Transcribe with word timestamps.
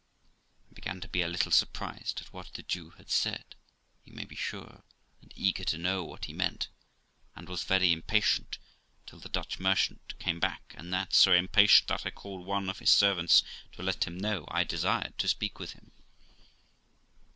I 0.71 0.73
began 0.73 0.99
to 1.01 1.07
be 1.07 1.21
a 1.21 1.27
little 1.27 1.51
surprised 1.51 2.21
at 2.21 2.33
what 2.33 2.53
the 2.55 2.63
Jew 2.63 2.89
had 2.97 3.11
said, 3.11 3.53
you 4.03 4.13
may 4.13 4.25
be 4.25 4.35
sure, 4.35 4.81
and 5.21 5.31
eager 5.35 5.63
to 5.65 5.77
know 5.77 6.03
what 6.03 6.25
he 6.25 6.33
meant, 6.33 6.69
and 7.35 7.47
was 7.47 7.65
very 7.65 7.91
impatient 7.91 8.57
till 9.05 9.19
the 9.19 9.29
Dutch 9.29 9.59
merchant 9.59 10.17
came 10.17 10.39
back, 10.39 10.73
and 10.75 10.91
that 10.91 11.13
so 11.13 11.33
impatient 11.33 11.87
that 11.89 12.03
I 12.07 12.09
called 12.09 12.47
one 12.47 12.67
of 12.67 12.79
his 12.79 12.89
servants 12.89 13.43
to 13.73 13.83
let 13.83 14.05
him 14.07 14.17
know 14.19 14.45
I 14.47 14.63
desired 14.63 15.19
to 15.19 15.27
speak 15.27 15.59
with 15.59 15.73
him. 15.73 15.91